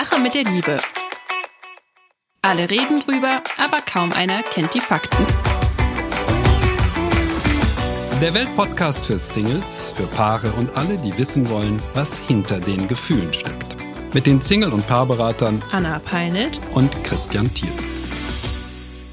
[0.00, 0.78] Sache mit der Liebe.
[2.40, 5.26] Alle reden drüber, aber kaum einer kennt die Fakten.
[8.20, 13.32] Der Weltpodcast für Singles, für Paare und alle, die wissen wollen, was hinter den Gefühlen
[13.32, 13.74] steckt.
[14.14, 17.72] Mit den Single- und Paarberatern Anna Peinelt und Christian Thiel.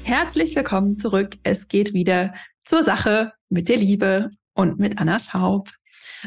[0.04, 1.34] Herzlich willkommen zurück.
[1.42, 2.32] Es geht wieder
[2.64, 5.68] zur Sache mit der Liebe und mit Anna Schaub,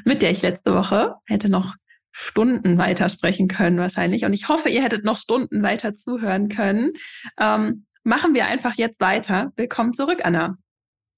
[0.04, 1.76] mit der ich letzte Woche hätte noch
[2.12, 4.26] Stunden weitersprechen können wahrscheinlich.
[4.26, 6.94] Und ich hoffe, ihr hättet noch Stunden weiter zuhören können.
[7.40, 9.52] Ähm, machen wir einfach jetzt weiter.
[9.56, 10.58] Willkommen zurück, Anna.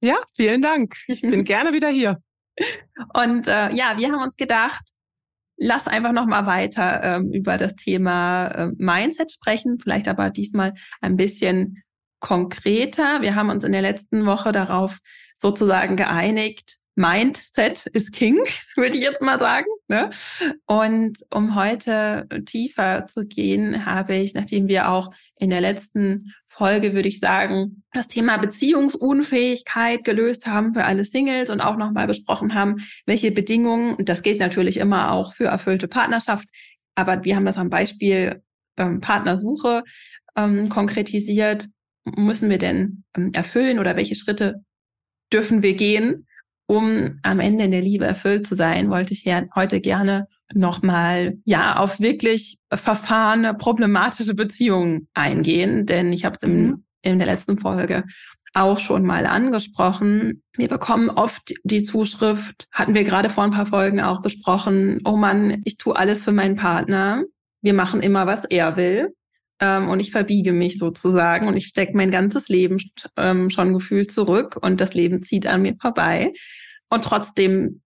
[0.01, 0.95] Ja, vielen Dank.
[1.07, 2.21] Ich bin gerne wieder hier.
[3.13, 4.83] Und äh, ja, wir haben uns gedacht,
[5.57, 10.73] lass einfach noch mal weiter ähm, über das Thema äh, Mindset sprechen, vielleicht aber diesmal
[11.01, 11.83] ein bisschen
[12.19, 13.21] konkreter.
[13.21, 14.99] Wir haben uns in der letzten Woche darauf
[15.37, 18.37] sozusagen geeinigt, Mindset ist King,
[18.75, 19.65] würde ich jetzt mal sagen.
[19.87, 20.11] Ne?
[20.67, 26.93] Und um heute tiefer zu gehen, habe ich, nachdem wir auch in der letzten Folge,
[26.93, 32.53] würde ich sagen, das Thema Beziehungsunfähigkeit gelöst haben für alle Singles und auch nochmal besprochen
[32.53, 36.47] haben, welche Bedingungen, und das gilt natürlich immer auch für erfüllte Partnerschaft,
[36.93, 38.43] aber wir haben das am Beispiel
[38.77, 39.83] ähm, Partnersuche
[40.35, 41.67] ähm, konkretisiert,
[42.03, 44.63] müssen wir denn ähm, erfüllen oder welche Schritte
[45.31, 46.27] dürfen wir gehen,
[46.71, 51.37] um am Ende in der Liebe erfüllt zu sein, wollte ich ja heute gerne nochmal
[51.43, 56.83] ja auf wirklich verfahrene, problematische Beziehungen eingehen, denn ich habe es in, mhm.
[57.01, 58.05] in der letzten Folge
[58.53, 60.43] auch schon mal angesprochen.
[60.55, 65.17] Wir bekommen oft die Zuschrift, hatten wir gerade vor ein paar Folgen auch besprochen, oh
[65.17, 67.23] Mann, ich tue alles für meinen Partner.
[67.61, 69.13] Wir machen immer, was er will.
[69.61, 72.77] Ähm, und ich verbiege mich sozusagen und ich stecke mein ganzes Leben
[73.15, 76.33] ähm, schon gefühlt zurück und das Leben zieht an mir vorbei.
[76.89, 77.81] Und trotzdem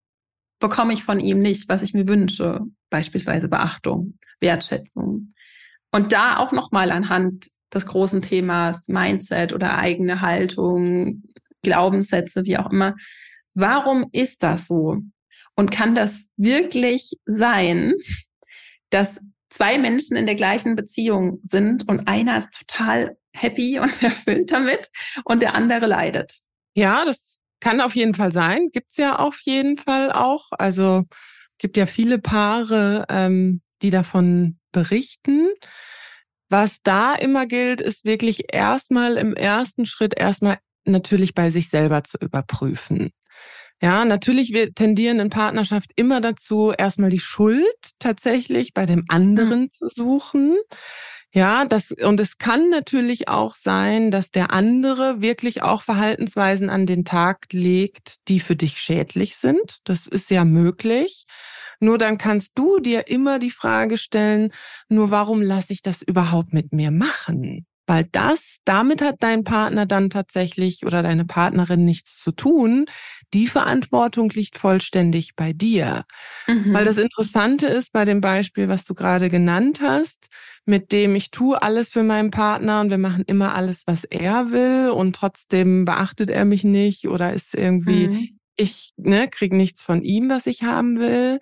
[0.60, 5.34] bekomme ich von ihm nicht, was ich mir wünsche, beispielsweise Beachtung, Wertschätzung.
[5.92, 11.24] Und da auch nochmal anhand des großen Themas Mindset oder eigene Haltung,
[11.62, 12.96] Glaubenssätze, wie auch immer.
[13.54, 14.98] Warum ist das so?
[15.56, 17.94] Und kann das wirklich sein,
[18.90, 19.20] dass
[19.56, 24.90] zwei Menschen in der gleichen Beziehung sind und einer ist total happy und erfüllt damit
[25.24, 26.40] und der andere leidet?
[26.76, 28.70] Ja, das kann auf jeden Fall sein.
[28.72, 30.48] Gibt's ja auf jeden Fall auch.
[30.52, 31.04] Also
[31.58, 35.48] gibt ja viele Paare, ähm, die davon berichten.
[36.50, 42.04] Was da immer gilt, ist wirklich erstmal im ersten Schritt erstmal natürlich bei sich selber
[42.04, 43.12] zu überprüfen.
[43.86, 47.62] Ja, natürlich, wir tendieren in Partnerschaft immer dazu, erstmal die Schuld
[48.00, 49.70] tatsächlich bei dem anderen mhm.
[49.70, 50.58] zu suchen.
[51.32, 56.88] Ja, das, und es kann natürlich auch sein, dass der andere wirklich auch Verhaltensweisen an
[56.88, 59.78] den Tag legt, die für dich schädlich sind.
[59.84, 61.26] Das ist ja möglich.
[61.80, 64.52] Nur dann kannst du dir immer die Frage stellen,
[64.90, 67.68] nur warum lasse ich das überhaupt mit mir machen?
[67.88, 72.86] Weil das, damit hat dein Partner dann tatsächlich oder deine Partnerin nichts zu tun.
[73.36, 76.06] Die Verantwortung liegt vollständig bei dir.
[76.48, 76.74] Mhm.
[76.74, 80.28] Weil das Interessante ist bei dem Beispiel, was du gerade genannt hast,
[80.66, 84.52] mit dem ich tue alles für meinen Partner und wir machen immer alles, was er
[84.52, 88.40] will und trotzdem beachtet er mich nicht oder ist irgendwie, mhm.
[88.56, 91.40] ich ne, kriege nichts von ihm, was ich haben will.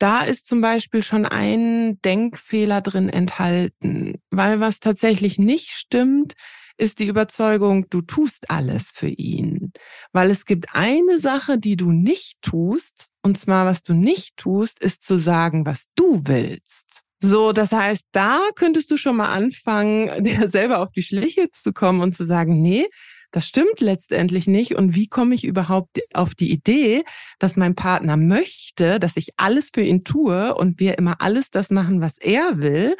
[0.00, 6.34] Da ist zum Beispiel schon ein Denkfehler drin enthalten, weil was tatsächlich nicht stimmt,
[6.80, 9.72] ist die Überzeugung, du tust alles für ihn.
[10.12, 14.82] Weil es gibt eine Sache, die du nicht tust, und zwar was du nicht tust,
[14.82, 17.02] ist zu sagen, was du willst.
[17.22, 21.72] So, das heißt, da könntest du schon mal anfangen, dir selber auf die Schliche zu
[21.72, 22.86] kommen und zu sagen, nee,
[23.30, 24.74] das stimmt letztendlich nicht.
[24.74, 27.04] Und wie komme ich überhaupt auf die Idee,
[27.38, 31.70] dass mein Partner möchte, dass ich alles für ihn tue und wir immer alles das
[31.70, 32.96] machen, was er will?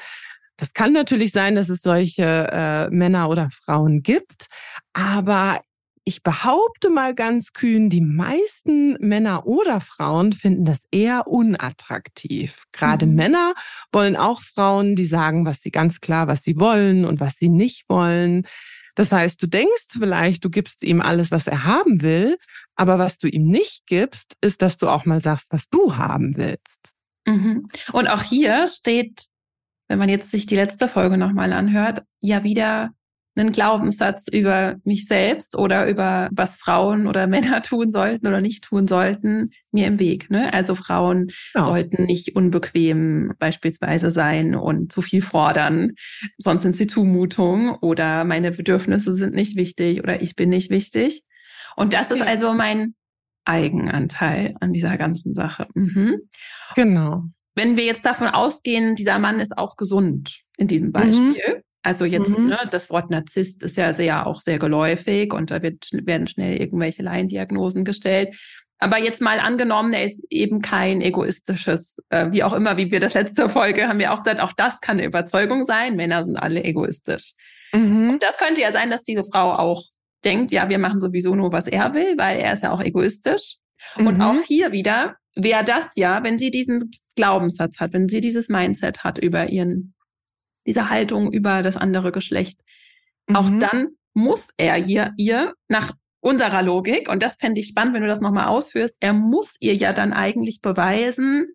[0.60, 4.46] Das kann natürlich sein, dass es solche äh, Männer oder Frauen gibt,
[4.92, 5.62] aber
[6.04, 12.64] ich behaupte mal ganz kühn, die meisten Männer oder Frauen finden das eher unattraktiv.
[12.72, 13.14] Gerade mhm.
[13.14, 13.54] Männer
[13.90, 17.48] wollen auch Frauen, die sagen, was sie ganz klar, was sie wollen und was sie
[17.48, 18.46] nicht wollen.
[18.94, 22.36] Das heißt, du denkst vielleicht, du gibst ihm alles, was er haben will,
[22.76, 26.36] aber was du ihm nicht gibst, ist, dass du auch mal sagst, was du haben
[26.36, 26.92] willst.
[27.26, 27.66] Mhm.
[27.92, 29.29] Und auch hier steht,
[29.90, 32.90] wenn man jetzt sich die letzte Folge nochmal anhört, ja wieder
[33.34, 38.62] einen Glaubenssatz über mich selbst oder über was Frauen oder Männer tun sollten oder nicht
[38.62, 40.30] tun sollten, mir im Weg.
[40.30, 40.52] Ne?
[40.52, 41.64] Also Frauen ja.
[41.64, 45.94] sollten nicht unbequem beispielsweise sein und zu viel fordern,
[46.38, 51.24] sonst sind sie Zumutung oder meine Bedürfnisse sind nicht wichtig oder ich bin nicht wichtig.
[51.74, 52.94] Und das ist also mein
[53.44, 55.66] Eigenanteil an dieser ganzen Sache.
[55.74, 56.20] Mhm.
[56.76, 57.24] Genau.
[57.54, 60.92] Wenn wir jetzt davon ausgehen, dieser Mann ist auch gesund in diesem.
[60.92, 61.56] Beispiel.
[61.56, 61.62] Mhm.
[61.82, 62.48] Also jetzt, mhm.
[62.48, 66.60] ne, das Wort Narzisst ist ja sehr, auch sehr geläufig und da wird, werden schnell
[66.60, 68.36] irgendwelche Laiendiagnosen gestellt.
[68.78, 73.00] Aber jetzt mal angenommen, er ist eben kein egoistisches, äh, wie auch immer, wie wir
[73.00, 75.96] das letzte Folge haben wir auch gesagt, auch das kann eine Überzeugung sein.
[75.96, 77.32] Männer sind alle egoistisch.
[77.72, 78.10] Mhm.
[78.10, 79.84] Und das könnte ja sein, dass diese Frau auch
[80.24, 83.56] denkt, ja, wir machen sowieso nur, was er will, weil er ist ja auch egoistisch.
[83.96, 84.06] Mhm.
[84.06, 88.48] Und auch hier wieder wäre das ja, wenn sie diesen Glaubenssatz hat, wenn sie dieses
[88.48, 89.94] Mindset hat über ihren,
[90.66, 92.60] diese Haltung über das andere Geschlecht,
[93.28, 93.36] mhm.
[93.36, 98.02] auch dann muss er hier ihr nach unserer Logik, und das fände ich spannend, wenn
[98.02, 101.46] du das nochmal ausführst, er muss ihr ja dann eigentlich beweisen,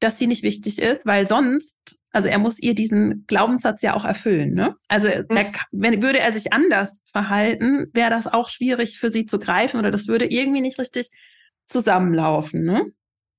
[0.00, 4.04] dass sie nicht wichtig ist, weil sonst, also er muss ihr diesen Glaubenssatz ja auch
[4.04, 4.54] erfüllen.
[4.54, 4.76] Ne?
[4.88, 5.36] Also mhm.
[5.36, 9.78] er, wenn, würde er sich anders verhalten, wäre das auch schwierig für sie zu greifen
[9.78, 11.10] oder das würde irgendwie nicht richtig
[11.66, 12.62] zusammenlaufen.
[12.64, 12.84] Ne?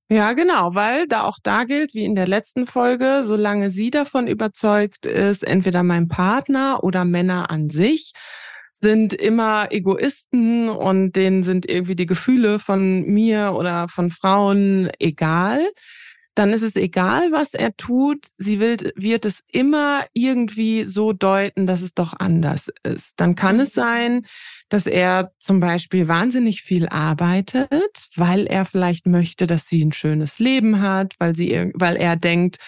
[0.08, 4.28] Ja, genau, weil da auch da gilt, wie in der letzten Folge, solange sie davon
[4.28, 8.12] überzeugt ist, entweder mein Partner oder Männer an sich
[8.80, 15.66] sind immer Egoisten und denen sind irgendwie die Gefühle von mir oder von Frauen egal,
[16.36, 18.26] dann ist es egal, was er tut.
[18.36, 23.14] Sie will, wird es immer irgendwie so deuten, dass es doch anders ist.
[23.16, 24.26] Dann kann es sein,
[24.68, 30.38] dass er zum Beispiel wahnsinnig viel arbeitet, weil er vielleicht möchte, dass sie ein schönes
[30.38, 32.58] Leben hat, weil sie, weil er denkt,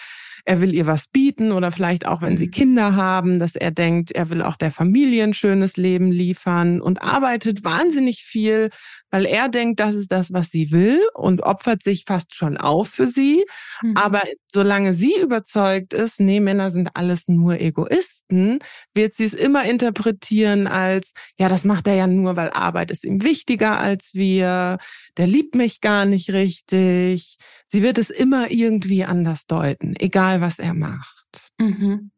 [0.45, 2.51] er will ihr was bieten oder vielleicht auch, wenn sie mhm.
[2.51, 7.03] Kinder haben, dass er denkt, er will auch der Familie ein schönes Leben liefern und
[7.03, 8.71] arbeitet wahnsinnig viel,
[9.11, 12.89] weil er denkt, das ist das, was sie will und opfert sich fast schon auf
[12.89, 13.45] für sie.
[13.81, 13.97] Mhm.
[13.97, 14.21] Aber
[14.51, 18.59] solange sie überzeugt ist, nee, Männer sind alles nur Egoisten,
[18.93, 23.05] wird sie es immer interpretieren als, ja, das macht er ja nur, weil Arbeit ist
[23.05, 24.77] ihm wichtiger als wir,
[25.17, 27.37] der liebt mich gar nicht richtig.
[27.67, 31.51] Sie wird es immer irgendwie anders deuten, egal was er macht.
[31.59, 32.11] Mhm.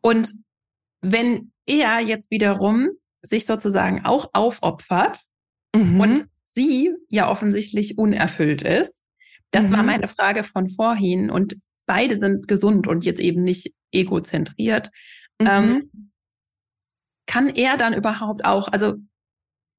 [0.00, 0.32] Und
[1.00, 2.90] wenn er jetzt wiederum
[3.22, 5.20] sich sozusagen auch aufopfert
[5.74, 6.00] mhm.
[6.00, 9.02] und sie ja offensichtlich unerfüllt ist.
[9.50, 9.76] Das mhm.
[9.76, 11.30] war meine Frage von vorhin.
[11.30, 11.56] Und
[11.86, 14.90] beide sind gesund und jetzt eben nicht egozentriert.
[15.40, 15.46] Mhm.
[15.48, 16.10] Ähm,
[17.26, 18.94] kann er dann überhaupt auch, also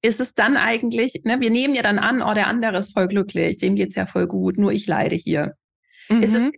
[0.01, 3.07] ist es dann eigentlich, ne, wir nehmen ja dann an, oh, der andere ist voll
[3.07, 5.55] glücklich, dem geht's ja voll gut, nur ich leide hier.
[6.09, 6.23] Mhm.
[6.23, 6.51] Ist es mhm.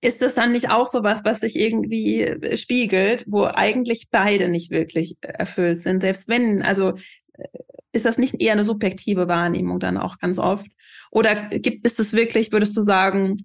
[0.00, 4.70] ist das dann nicht auch so was, was sich irgendwie spiegelt, wo eigentlich beide nicht
[4.70, 6.94] wirklich erfüllt sind, selbst wenn, also
[7.92, 10.66] ist das nicht eher eine subjektive Wahrnehmung dann auch ganz oft?
[11.10, 13.36] Oder gibt, ist es wirklich, würdest du sagen,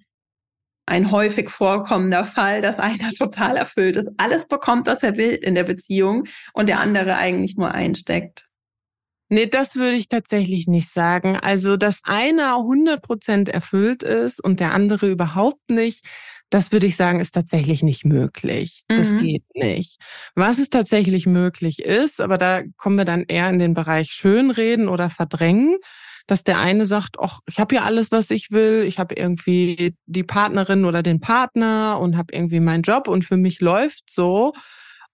[0.85, 5.55] ein häufig vorkommender Fall, dass einer total erfüllt ist, alles bekommt, was er will in
[5.55, 8.47] der Beziehung und der andere eigentlich nur einsteckt?
[9.29, 11.35] Nee, das würde ich tatsächlich nicht sagen.
[11.35, 16.05] Also, dass einer 100 Prozent erfüllt ist und der andere überhaupt nicht,
[16.49, 18.83] das würde ich sagen, ist tatsächlich nicht möglich.
[18.87, 19.17] Das mhm.
[19.17, 19.99] geht nicht.
[20.35, 24.87] Was es tatsächlich möglich ist, aber da kommen wir dann eher in den Bereich Schönreden
[24.87, 25.77] oder Verdrängen,
[26.25, 29.95] dass der eine sagt, ach, ich habe ja alles, was ich will, ich habe irgendwie
[30.05, 34.53] die Partnerin oder den Partner und habe irgendwie meinen Job und für mich läuft so,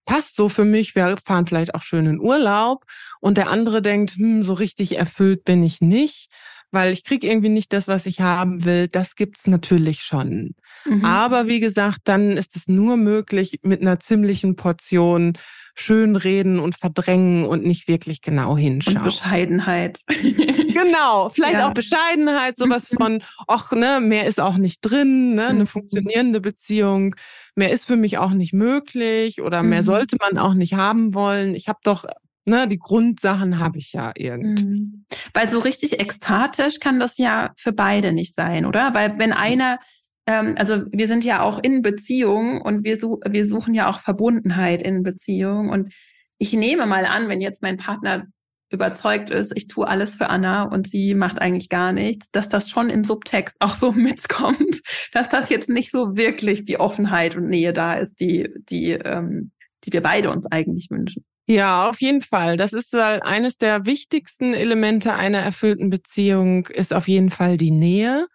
[0.05, 2.85] passt so für mich, wir fahren vielleicht auch schön in Urlaub
[3.21, 6.29] und der andere denkt, hm, so richtig erfüllt bin ich nicht,
[6.71, 8.87] weil ich krieg irgendwie nicht das, was ich haben will.
[8.87, 10.55] Das gibt's natürlich schon.
[10.85, 11.05] Mhm.
[11.05, 15.37] Aber wie gesagt, dann ist es nur möglich mit einer ziemlichen Portion
[15.75, 18.97] Schönreden und Verdrängen und nicht wirklich genau hinschauen.
[18.97, 20.01] Und Bescheidenheit.
[20.07, 21.67] genau, vielleicht ja.
[21.67, 25.67] auch Bescheidenheit, sowas von, ach, ne, mehr ist auch nicht drin, ne, eine mhm.
[25.67, 27.15] funktionierende Beziehung,
[27.55, 29.85] mehr ist für mich auch nicht möglich oder mehr mhm.
[29.85, 31.55] sollte man auch nicht haben wollen.
[31.55, 32.05] Ich habe doch
[32.45, 34.65] Ne, die Grundsachen habe ich ja irgendwie.
[34.65, 35.05] Mhm.
[35.33, 38.93] Weil so richtig ekstatisch kann das ja für beide nicht sein, oder?
[38.93, 39.79] Weil wenn einer
[40.25, 43.99] ähm, also wir sind ja auch in Beziehung und wir, such, wir suchen ja auch
[43.99, 45.69] Verbundenheit in Beziehung.
[45.69, 45.93] Und
[46.37, 48.25] ich nehme mal an, wenn jetzt mein Partner
[48.73, 52.69] überzeugt ist, ich tue alles für Anna und sie macht eigentlich gar nichts, dass das
[52.69, 57.47] schon im Subtext auch so mitkommt, dass das jetzt nicht so wirklich die Offenheit und
[57.47, 59.51] Nähe da ist, die, die, ähm,
[59.83, 61.23] die wir beide uns eigentlich wünschen.
[61.45, 62.55] Ja, auf jeden Fall.
[62.55, 67.71] Das ist weil eines der wichtigsten Elemente einer erfüllten Beziehung ist auf jeden Fall die
[67.71, 68.27] Nähe.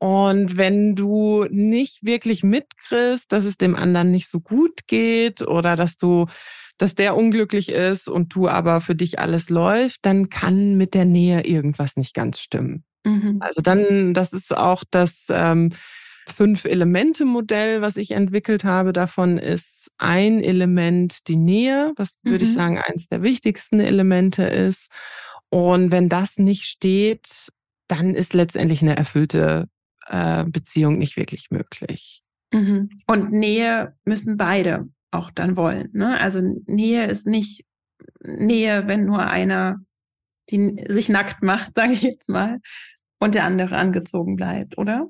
[0.00, 5.76] Und wenn du nicht wirklich mitkriegst, dass es dem anderen nicht so gut geht oder
[5.76, 6.24] dass du,
[6.78, 11.04] dass der unglücklich ist und du aber für dich alles läuft, dann kann mit der
[11.04, 12.82] Nähe irgendwas nicht ganz stimmen.
[13.04, 13.36] Mhm.
[13.40, 15.74] Also dann, das ist auch das ähm,
[16.28, 18.94] Fünf-Elemente-Modell, was ich entwickelt habe.
[18.94, 22.30] Davon ist ein Element die Nähe, was mhm.
[22.30, 22.54] würde ich mhm.
[22.54, 24.90] sagen eines der wichtigsten Elemente ist.
[25.50, 27.50] Und wenn das nicht steht,
[27.86, 29.68] dann ist letztendlich eine erfüllte
[30.10, 32.22] äh, Beziehung nicht wirklich möglich.
[32.52, 32.90] Mhm.
[33.06, 35.90] Und Nähe müssen beide auch dann wollen.
[35.92, 36.18] Ne?
[36.20, 37.64] Also Nähe ist nicht
[38.22, 39.80] Nähe, wenn nur einer
[40.50, 42.60] die sich nackt macht, sage ich jetzt mal,
[43.18, 45.08] und der andere angezogen bleibt, oder?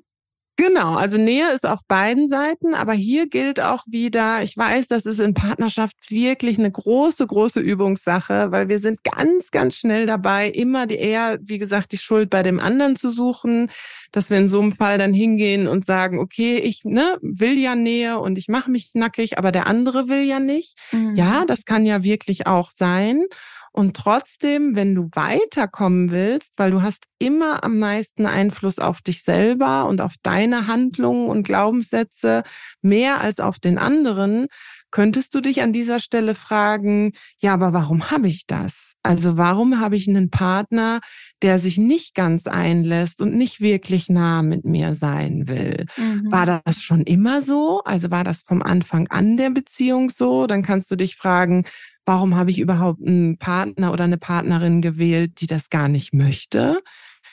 [0.56, 5.06] Genau, also Nähe ist auf beiden Seiten, aber hier gilt auch wieder, ich weiß, das
[5.06, 10.48] ist in Partnerschaft wirklich eine große, große Übungssache, weil wir sind ganz, ganz schnell dabei,
[10.50, 13.70] immer die eher, wie gesagt, die Schuld bei dem anderen zu suchen,
[14.12, 17.74] dass wir in so einem Fall dann hingehen und sagen, okay, ich ne, will ja
[17.74, 20.76] Nähe und ich mache mich nackig, aber der andere will ja nicht.
[20.92, 21.14] Mhm.
[21.14, 23.22] Ja, das kann ja wirklich auch sein.
[23.72, 29.22] Und trotzdem, wenn du weiterkommen willst, weil du hast immer am meisten Einfluss auf dich
[29.22, 32.42] selber und auf deine Handlungen und Glaubenssätze
[32.82, 34.48] mehr als auf den anderen,
[34.90, 38.94] könntest du dich an dieser Stelle fragen, ja, aber warum habe ich das?
[39.02, 41.00] Also warum habe ich einen Partner,
[41.42, 45.86] der sich nicht ganz einlässt und nicht wirklich nah mit mir sein will?
[45.96, 46.30] Mhm.
[46.30, 47.82] War das schon immer so?
[47.84, 50.46] Also war das vom Anfang an der Beziehung so?
[50.46, 51.64] Dann kannst du dich fragen,
[52.10, 56.82] warum habe ich überhaupt einen Partner oder eine Partnerin gewählt, die das gar nicht möchte?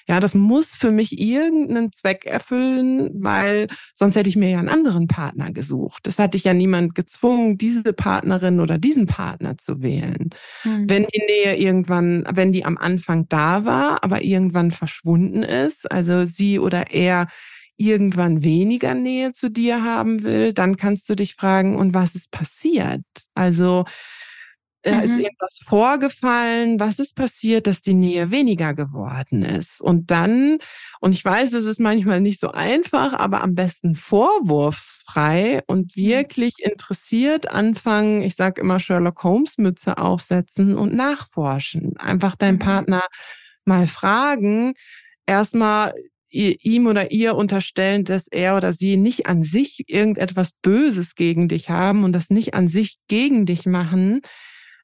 [0.08, 4.70] Ja, das muss für mich irgendeinen Zweck erfüllen, weil sonst hätte ich mir ja einen
[4.70, 6.06] anderen Partner gesucht.
[6.06, 10.30] Das hatte ich ja niemand gezwungen, diese Partnerin oder diesen Partner zu wählen.
[10.64, 10.88] Mhm.
[10.88, 16.28] Wenn die Nähe irgendwann, wenn die am Anfang da war, aber irgendwann verschwunden ist, also
[16.28, 17.30] sie oder er
[17.78, 22.30] irgendwann weniger Nähe zu dir haben will, dann kannst du dich fragen, und was ist
[22.30, 23.02] passiert?
[23.34, 23.86] Also
[24.86, 25.02] Mhm.
[25.02, 26.80] Ist irgendwas vorgefallen?
[26.80, 29.82] Was ist passiert, dass die Nähe weniger geworden ist?
[29.82, 30.60] Und dann,
[31.00, 36.54] und ich weiß, es ist manchmal nicht so einfach, aber am besten vorwurfsfrei und wirklich
[36.60, 41.98] interessiert anfangen, ich sage immer Sherlock Holmes Mütze aufsetzen und nachforschen.
[41.98, 42.60] Einfach deinen mhm.
[42.60, 43.04] Partner
[43.66, 44.74] mal fragen,
[45.26, 45.94] erstmal
[46.30, 51.70] ihm oder ihr unterstellen, dass er oder sie nicht an sich irgendetwas Böses gegen dich
[51.70, 54.22] haben und das nicht an sich gegen dich machen,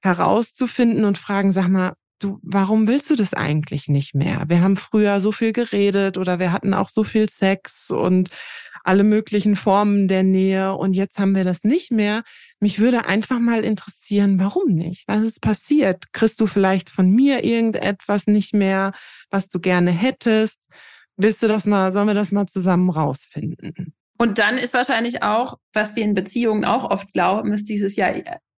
[0.03, 4.43] herauszufinden und fragen, sag mal, du, warum willst du das eigentlich nicht mehr?
[4.47, 8.29] Wir haben früher so viel geredet oder wir hatten auch so viel Sex und
[8.83, 12.23] alle möglichen Formen der Nähe und jetzt haben wir das nicht mehr.
[12.59, 15.05] Mich würde einfach mal interessieren, warum nicht?
[15.07, 16.11] Was ist passiert?
[16.11, 18.91] Kriegst du vielleicht von mir irgendetwas nicht mehr,
[19.29, 20.59] was du gerne hättest?
[21.15, 23.93] Willst du das mal, sollen wir das mal zusammen rausfinden?
[24.17, 28.13] Und dann ist wahrscheinlich auch, was wir in Beziehungen auch oft glauben, ist dieses Jahr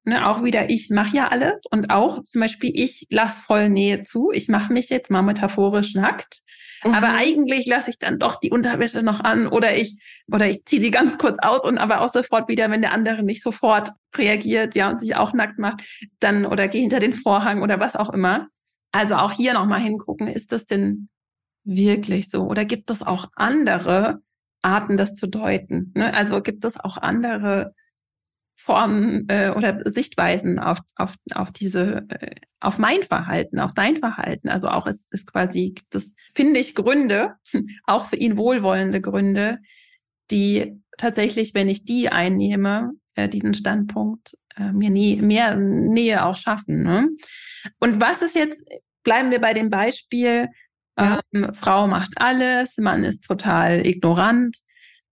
[0.07, 4.03] Ne, auch wieder, ich mache ja alles und auch zum Beispiel, ich lasse voll Nähe
[4.03, 4.31] zu.
[4.33, 6.43] Ich mache mich jetzt mal metaphorisch nackt.
[6.85, 6.93] Mhm.
[6.93, 9.99] Aber eigentlich lasse ich dann doch die Unterwäsche noch an oder ich
[10.31, 13.23] oder ich ziehe sie ganz kurz aus und aber auch sofort wieder, wenn der andere
[13.23, 15.83] nicht sofort reagiert, ja, und sich auch nackt macht,
[16.21, 18.49] dann oder gehe hinter den Vorhang oder was auch immer.
[18.93, 21.09] Also auch hier nochmal hingucken, ist das denn
[21.65, 22.43] wirklich so?
[22.43, 24.21] Oder gibt es auch andere
[24.61, 25.93] Arten, das zu deuten?
[25.97, 26.13] Ne?
[26.13, 27.75] Also gibt es auch andere
[28.57, 34.49] Formen äh, oder Sichtweisen auf, auf, auf diese, äh, auf mein Verhalten, auf sein Verhalten.
[34.49, 37.35] Also auch es ist quasi, gibt es, finde ich, Gründe,
[37.85, 39.59] auch für ihn wohlwollende Gründe,
[40.31, 46.37] die tatsächlich, wenn ich die einnehme, äh, diesen Standpunkt, äh, mir nie, mehr Nähe auch
[46.37, 46.83] schaffen.
[46.83, 47.09] Ne?
[47.81, 48.63] Und was ist jetzt,
[49.03, 50.49] bleiben wir bei dem Beispiel,
[50.99, 51.21] ja.
[51.33, 54.59] ähm, Frau macht alles, Mann ist total ignorant.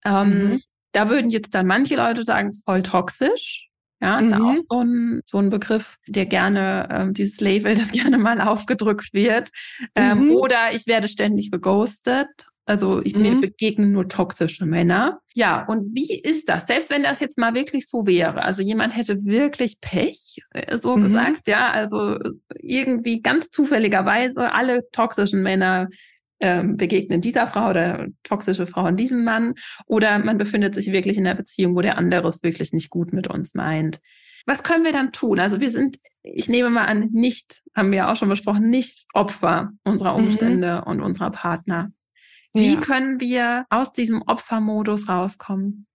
[0.05, 0.63] Ähm, mhm.
[0.93, 3.69] Da würden jetzt dann manche Leute sagen, voll toxisch.
[4.01, 4.45] Ja, ist mhm.
[4.45, 9.13] auch so ein, so ein Begriff, der gerne, ähm, dieses Label, das gerne mal aufgedrückt
[9.13, 9.51] wird.
[9.95, 10.31] Ähm, mhm.
[10.33, 12.29] Oder ich werde ständig geghostet.
[12.65, 13.23] Also ich, mhm.
[13.23, 15.21] mir begegnen nur toxische Männer.
[15.35, 16.67] Ja, und wie ist das?
[16.67, 20.97] Selbst wenn das jetzt mal wirklich so wäre, also jemand hätte wirklich Pech, äh, so
[20.97, 21.09] mhm.
[21.09, 22.19] gesagt, ja, also
[22.59, 25.89] irgendwie ganz zufälligerweise alle toxischen Männer
[26.43, 29.55] ähm, begegnen dieser Frau oder toxische Frauen diesem Mann
[29.87, 33.13] oder man befindet sich wirklich in einer Beziehung, wo der andere es wirklich nicht gut
[33.13, 34.01] mit uns meint.
[34.45, 35.39] Was können wir dann tun?
[35.39, 39.07] Also wir sind, ich nehme mal an, nicht, haben wir ja auch schon besprochen, nicht
[39.15, 40.25] Opfer unserer mhm.
[40.25, 40.91] Umstände mhm.
[40.91, 41.93] und unserer Partner.
[42.53, 42.81] Wie ja.
[42.81, 45.87] können wir aus diesem Opfermodus rauskommen?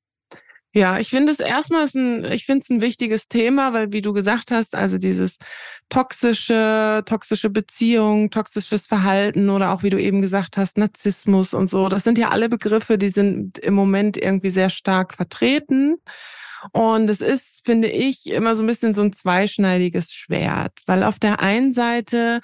[0.74, 4.14] Ja, ich finde es erstmal ein, ich finde es ein wichtiges Thema, weil wie du
[4.14, 5.38] gesagt hast, also dieses
[5.90, 11.90] toxische, toxische Beziehung, toxisches Verhalten oder auch wie du eben gesagt hast, Narzissmus und so,
[11.90, 15.98] das sind ja alle Begriffe, die sind im Moment irgendwie sehr stark vertreten.
[16.74, 21.20] Und es ist, finde ich, immer so ein bisschen so ein zweischneidiges Schwert, weil auf
[21.20, 22.42] der einen Seite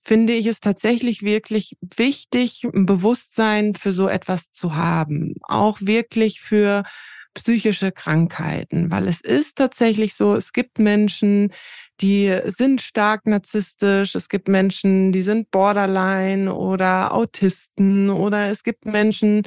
[0.00, 5.34] finde ich es tatsächlich wirklich wichtig, ein Bewusstsein für so etwas zu haben.
[5.42, 6.84] Auch wirklich für
[7.34, 11.52] psychische Krankheiten, weil es ist tatsächlich so, es gibt Menschen,
[12.00, 18.84] die sind stark narzisstisch, es gibt Menschen, die sind borderline oder Autisten oder es gibt
[18.84, 19.42] Menschen,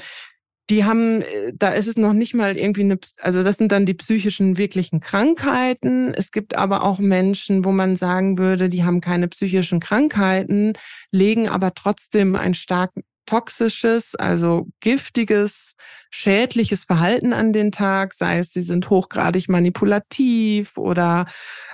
[0.69, 3.85] die haben, äh, da ist es noch nicht mal irgendwie eine, also das sind dann
[3.85, 6.13] die psychischen wirklichen Krankheiten.
[6.13, 10.73] Es gibt aber auch Menschen, wo man sagen würde, die haben keine psychischen Krankheiten,
[11.11, 12.91] legen aber trotzdem ein stark
[13.29, 15.75] toxisches, also giftiges,
[16.09, 21.27] schädliches Verhalten an den Tag, sei es, sie sind hochgradig manipulativ oder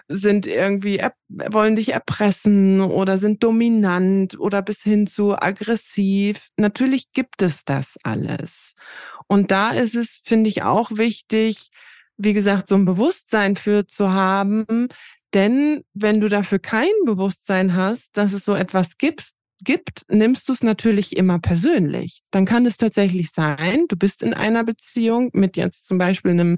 [0.09, 6.49] sind irgendwie, wollen dich erpressen oder sind dominant oder bis hin zu aggressiv.
[6.57, 8.73] Natürlich gibt es das alles.
[9.27, 11.69] Und da ist es, finde ich, auch wichtig,
[12.17, 14.89] wie gesagt, so ein Bewusstsein für zu haben.
[15.33, 20.53] Denn wenn du dafür kein Bewusstsein hast, dass es so etwas gibt, gibt, nimmst du
[20.53, 22.21] es natürlich immer persönlich.
[22.31, 26.57] Dann kann es tatsächlich sein, du bist in einer Beziehung mit jetzt zum Beispiel einem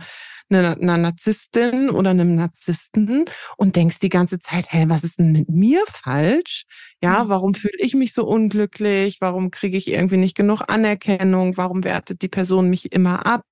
[0.50, 3.26] einer, einer Narzisstin oder einem Narzissten
[3.58, 6.66] und denkst die ganze Zeit, hey, was ist denn mit mir falsch?
[7.02, 7.30] Ja, mhm.
[7.30, 9.18] warum fühle ich mich so unglücklich?
[9.20, 11.58] Warum kriege ich irgendwie nicht genug Anerkennung?
[11.58, 13.44] Warum wertet die Person mich immer ab?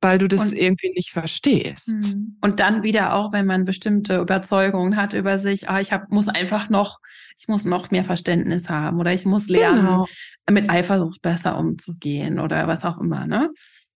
[0.00, 2.16] Weil du das und, irgendwie nicht verstehst.
[2.16, 2.36] Mhm.
[2.40, 6.28] Und dann wieder auch, wenn man bestimmte Überzeugungen hat über sich, ah, ich hab, muss
[6.28, 6.98] einfach noch,
[7.38, 10.06] ich muss noch mehr Verständnis haben oder ich muss lernen, genau.
[10.50, 13.50] mit Eifersucht besser umzugehen oder was auch immer, ne?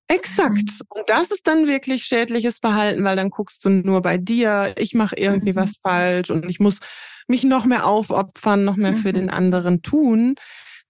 [0.09, 0.57] Exakt.
[0.57, 0.87] Mhm.
[0.89, 4.95] Und das ist dann wirklich schädliches Verhalten, weil dann guckst du nur bei dir, ich
[4.95, 5.57] mache irgendwie mhm.
[5.57, 6.81] was falsch und ich muss
[7.29, 8.97] mich noch mehr aufopfern, noch mehr mhm.
[8.97, 10.35] für den anderen tun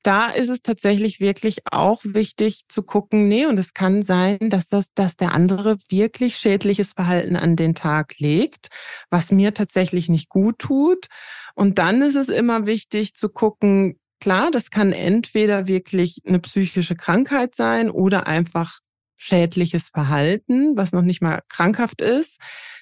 [0.02, 4.68] da ist es tatsächlich wirklich auch wichtig zu gucken, nee, und es kann sein, dass
[4.68, 8.68] das, dass der andere wirklich schädliches Verhalten an den Tag legt,
[9.10, 11.06] was mir tatsächlich nicht gut tut.
[11.54, 16.96] Und dann ist es immer wichtig zu gucken, klar, das kann entweder wirklich eine psychische
[16.96, 18.78] Krankheit sein oder einfach
[19.16, 22.38] schädliches Verhalten, was noch nicht mal krankhaft ist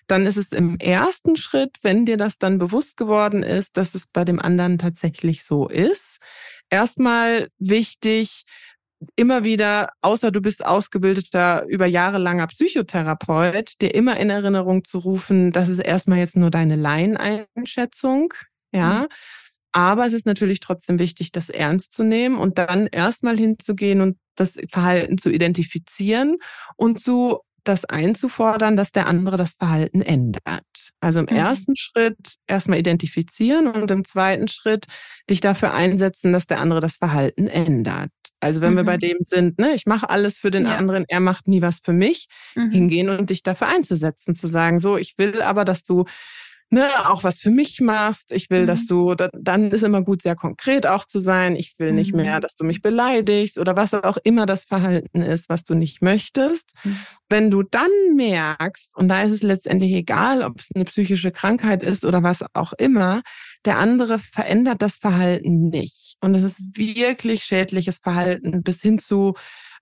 [0.08, 4.06] dann ist es im ersten Schritt, wenn dir das dann bewusst geworden ist, dass es
[4.06, 6.18] bei dem anderen tatsächlich so ist,
[6.70, 8.44] erstmal wichtig,
[9.16, 14.98] immer wieder, außer du bist ausgebildeter, über Jahre langer Psychotherapeut, dir immer in Erinnerung zu
[14.98, 18.34] rufen, das ist erstmal jetzt nur deine Laieneinschätzung,
[18.72, 19.02] ja.
[19.02, 19.06] Mhm.
[19.72, 24.16] Aber es ist natürlich trotzdem wichtig, das ernst zu nehmen und dann erstmal hinzugehen und
[24.34, 26.38] das Verhalten zu identifizieren
[26.76, 30.64] und zu das einzufordern, dass der andere das Verhalten ändert.
[31.00, 31.36] Also im mhm.
[31.36, 34.86] ersten Schritt erstmal identifizieren und im zweiten Schritt
[35.28, 38.10] dich dafür einsetzen, dass der andere das Verhalten ändert.
[38.40, 38.78] Also wenn mhm.
[38.78, 39.00] wir bei mhm.
[39.00, 40.76] dem sind, ne, ich mache alles für den ja.
[40.76, 42.70] anderen, er macht nie was für mich, mhm.
[42.70, 46.04] hingehen und dich dafür einzusetzen, zu sagen, so, ich will aber, dass du
[46.70, 48.32] ne, auch was für mich machst.
[48.32, 48.66] Ich will, mhm.
[48.66, 51.56] dass du, dann ist immer gut, sehr konkret auch zu sein.
[51.56, 51.96] Ich will mhm.
[51.96, 55.74] nicht mehr, dass du mich beleidigst oder was auch immer das Verhalten ist, was du
[55.74, 56.72] nicht möchtest.
[56.84, 56.98] Mhm.
[57.28, 61.82] Wenn du dann merkst, und da ist es letztendlich egal, ob es eine psychische Krankheit
[61.82, 63.22] ist oder was auch immer,
[63.64, 66.16] der andere verändert das Verhalten nicht.
[66.20, 69.34] Und es ist wirklich schädliches Verhalten bis hin zu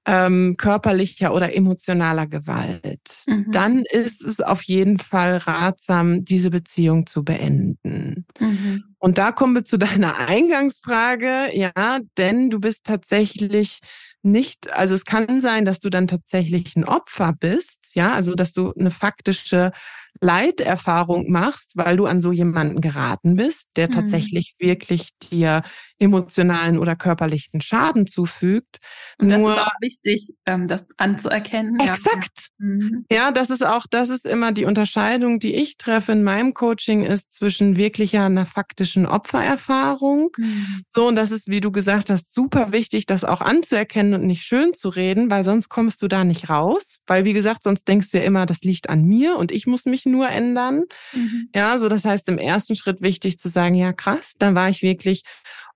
[0.07, 3.51] ähm, körperlicher oder emotionaler Gewalt, mhm.
[3.51, 8.25] dann ist es auf jeden Fall ratsam, diese Beziehung zu beenden.
[8.39, 8.85] Mhm.
[8.99, 13.81] Und da kommen wir zu deiner Eingangsfrage, ja, denn du bist tatsächlich
[14.23, 18.53] nicht, also es kann sein, dass du dann tatsächlich ein Opfer bist, ja, also dass
[18.53, 19.73] du eine faktische
[20.21, 23.93] Leiterfahrung machst, weil du an so jemanden geraten bist, der mhm.
[23.93, 25.63] tatsächlich wirklich dir
[25.99, 28.79] emotionalen oder körperlichen Schaden zufügt.
[29.19, 31.79] Und das Nur, ist auch wichtig, ähm, das anzuerkennen.
[31.81, 32.49] Exakt.
[32.59, 32.67] Ja.
[32.67, 33.07] Mhm.
[33.11, 37.03] ja, das ist auch, das ist immer die Unterscheidung, die ich treffe in meinem Coaching,
[37.03, 40.31] ist zwischen wirklicher einer faktischen Opfererfahrung.
[40.37, 40.83] Mhm.
[40.89, 44.43] So, und das ist, wie du gesagt hast, super wichtig, das auch anzuerkennen und nicht
[44.43, 46.99] schön zu reden, weil sonst kommst du da nicht raus.
[47.07, 49.87] Weil, wie gesagt, sonst denkst du ja immer, das liegt an mir und ich muss
[49.87, 50.85] mich nur ändern.
[51.13, 51.51] Mhm.
[51.55, 54.83] Ja, so das heißt im ersten Schritt wichtig zu sagen, ja krass, da war ich
[54.83, 55.23] wirklich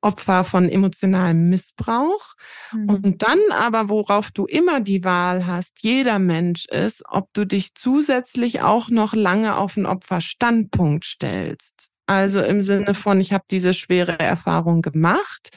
[0.03, 2.35] Opfer von emotionalem Missbrauch.
[2.73, 2.89] Mhm.
[2.89, 7.75] Und dann aber, worauf du immer die Wahl hast, jeder Mensch ist, ob du dich
[7.75, 11.91] zusätzlich auch noch lange auf einen Opferstandpunkt stellst.
[12.07, 15.51] Also im Sinne von, ich habe diese schwere Erfahrung gemacht.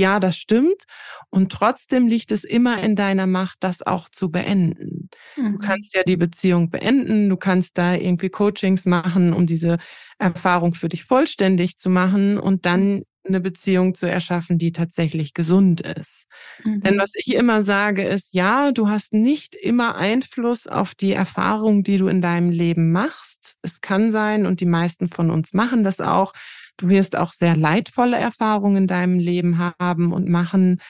[0.00, 0.84] Ja, das stimmt.
[1.28, 5.10] Und trotzdem liegt es immer in deiner Macht, das auch zu beenden.
[5.36, 5.52] Mhm.
[5.52, 7.28] Du kannst ja die Beziehung beenden.
[7.28, 9.76] Du kannst da irgendwie Coachings machen, um diese
[10.18, 15.82] Erfahrung für dich vollständig zu machen und dann eine Beziehung zu erschaffen, die tatsächlich gesund
[15.82, 16.24] ist.
[16.64, 16.80] Mhm.
[16.80, 21.82] Denn was ich immer sage ist, ja, du hast nicht immer Einfluss auf die Erfahrung,
[21.82, 23.56] die du in deinem Leben machst.
[23.60, 26.32] Es kann sein, und die meisten von uns machen das auch,
[26.80, 30.80] du wirst auch sehr leidvolle Erfahrungen in deinem Leben haben und machen.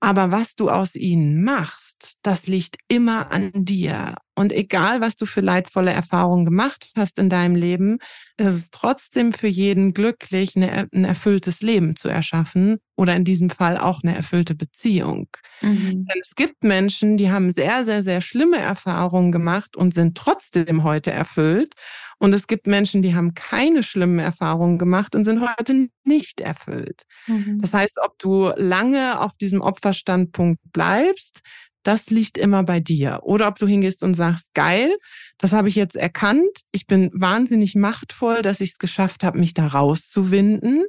[0.00, 4.16] Aber was du aus ihnen machst, das liegt immer an dir.
[4.34, 7.98] Und egal, was du für leidvolle Erfahrungen gemacht hast in deinem Leben,
[8.36, 13.48] ist es trotzdem für jeden glücklich, eine, ein erfülltes Leben zu erschaffen oder in diesem
[13.48, 15.28] Fall auch eine erfüllte Beziehung.
[15.62, 16.04] Mhm.
[16.06, 20.82] Denn es gibt Menschen, die haben sehr, sehr, sehr schlimme Erfahrungen gemacht und sind trotzdem
[20.82, 21.74] heute erfüllt.
[22.18, 27.02] Und es gibt Menschen, die haben keine schlimmen Erfahrungen gemacht und sind heute nicht erfüllt.
[27.26, 27.58] Mhm.
[27.60, 31.40] Das heißt, ob du lange auf diesem Opferstandpunkt bleibst,
[31.84, 33.20] das liegt immer bei dir.
[33.22, 34.96] Oder ob du hingehst und sagst, geil,
[35.38, 36.60] das habe ich jetzt erkannt.
[36.72, 40.84] Ich bin wahnsinnig machtvoll, dass ich es geschafft habe, mich da rauszuwinden.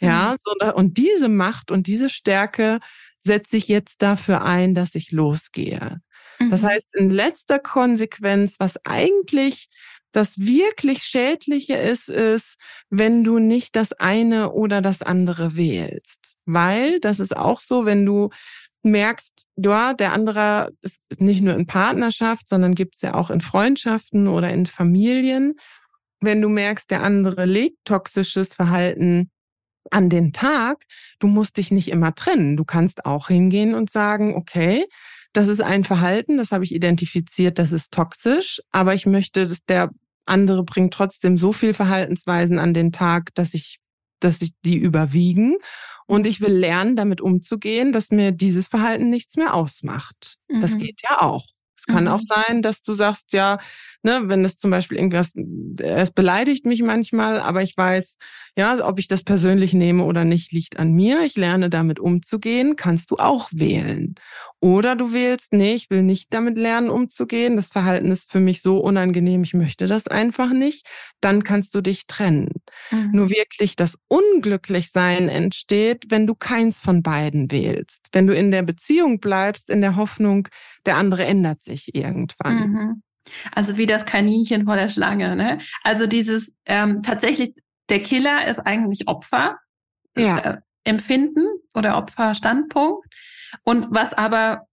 [0.00, 0.36] Ja, mhm.
[0.42, 2.80] so, und diese Macht und diese Stärke
[3.20, 6.00] setze ich jetzt dafür ein, dass ich losgehe.
[6.38, 6.50] Mhm.
[6.50, 9.68] Das heißt, in letzter Konsequenz, was eigentlich
[10.14, 12.56] das wirklich Schädliche ist, ist,
[12.88, 16.36] wenn du nicht das eine oder das andere wählst.
[16.46, 18.30] Weil das ist auch so, wenn du
[18.84, 23.40] merkst, ja, der andere ist nicht nur in Partnerschaft, sondern gibt es ja auch in
[23.40, 25.54] Freundschaften oder in Familien.
[26.20, 29.30] Wenn du merkst, der andere legt toxisches Verhalten
[29.90, 30.84] an den Tag,
[31.18, 32.56] du musst dich nicht immer trennen.
[32.56, 34.86] Du kannst auch hingehen und sagen, okay,
[35.32, 39.64] das ist ein Verhalten, das habe ich identifiziert, das ist toxisch, aber ich möchte, dass
[39.64, 39.90] der
[40.26, 43.78] andere bringen trotzdem so viel Verhaltensweisen an den Tag, dass ich,
[44.20, 45.56] dass ich die überwiegen.
[46.06, 50.36] Und ich will lernen, damit umzugehen, dass mir dieses Verhalten nichts mehr ausmacht.
[50.48, 50.60] Mhm.
[50.60, 51.46] Das geht ja auch.
[51.86, 52.10] Es kann mhm.
[52.10, 53.58] auch sein, dass du sagst, ja,
[54.02, 55.32] ne, wenn es zum Beispiel irgendwas,
[55.78, 58.16] es beleidigt mich manchmal, aber ich weiß,
[58.56, 61.22] ja, ob ich das persönlich nehme oder nicht, liegt an mir.
[61.24, 64.14] Ich lerne damit umzugehen, kannst du auch wählen.
[64.60, 67.56] Oder du wählst, nee, ich will nicht damit lernen, umzugehen.
[67.56, 70.86] Das Verhalten ist für mich so unangenehm, ich möchte das einfach nicht.
[71.20, 72.48] Dann kannst du dich trennen.
[72.90, 73.10] Mhm.
[73.12, 78.06] Nur wirklich das Unglücklichsein entsteht, wenn du keins von beiden wählst.
[78.12, 80.48] Wenn du in der Beziehung bleibst, in der Hoffnung,
[80.86, 82.70] der andere ändert sich irgendwann.
[82.70, 83.02] Mhm.
[83.52, 85.34] Also wie das Kaninchen vor der Schlange.
[85.36, 85.58] Ne?
[85.82, 87.54] Also dieses ähm, tatsächlich,
[87.88, 89.58] der Killer ist eigentlich Opfer.
[90.16, 90.38] Ja.
[90.38, 93.06] Äh, Empfinden oder Opferstandpunkt.
[93.64, 94.66] Und was aber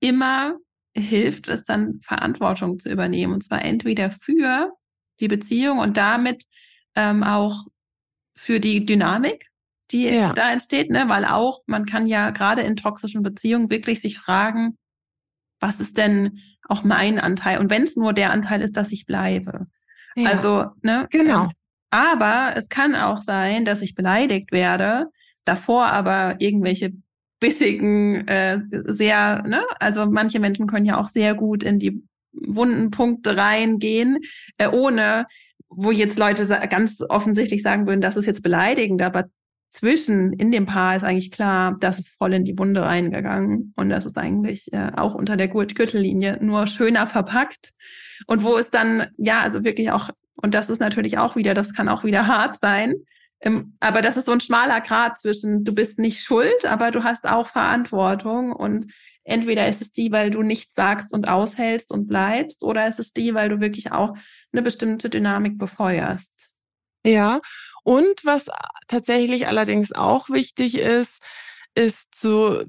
[0.00, 0.56] immer
[0.96, 3.34] hilft, ist dann Verantwortung zu übernehmen.
[3.34, 4.72] Und zwar entweder für
[5.20, 6.44] die Beziehung und damit
[6.94, 7.66] ähm, auch
[8.34, 9.46] für die Dynamik,
[9.90, 10.32] die ja.
[10.32, 11.08] da entsteht, ne?
[11.08, 14.78] weil auch man kann ja gerade in toxischen Beziehungen wirklich sich fragen,
[15.62, 17.58] was ist denn auch mein Anteil?
[17.58, 19.66] Und wenn es nur der Anteil ist, dass ich bleibe.
[20.16, 20.30] Ja.
[20.30, 21.06] Also, ne?
[21.10, 21.44] Genau.
[21.44, 21.50] Ähm,
[21.90, 25.06] aber es kann auch sein, dass ich beleidigt werde,
[25.44, 26.92] davor aber irgendwelche
[27.38, 32.90] bissigen, äh, sehr, ne, also manche Menschen können ja auch sehr gut in die wunden
[32.90, 34.18] Punkte reingehen,
[34.58, 35.26] äh, ohne,
[35.68, 39.26] wo jetzt Leute ganz offensichtlich sagen würden, das ist jetzt beleidigend, aber
[39.72, 43.88] zwischen in dem Paar ist eigentlich klar, das ist voll in die Wunde reingegangen und
[43.88, 47.72] das ist eigentlich äh, auch unter der Gürtellinie nur schöner verpackt
[48.26, 50.10] und wo es dann ja also wirklich auch
[50.42, 52.94] und das ist natürlich auch wieder, das kann auch wieder hart sein,
[53.42, 57.02] ähm, aber das ist so ein schmaler Grad zwischen, du bist nicht schuld, aber du
[57.02, 58.52] hast auch Verantwortung.
[58.52, 58.92] Und
[59.24, 63.12] entweder ist es die, weil du nichts sagst und aushältst und bleibst, oder ist es
[63.12, 64.16] die, weil du wirklich auch
[64.52, 66.50] eine bestimmte Dynamik befeuerst.
[67.04, 67.40] Ja,
[67.84, 68.46] und was
[68.88, 71.20] tatsächlich allerdings auch wichtig ist,
[71.74, 72.62] ist so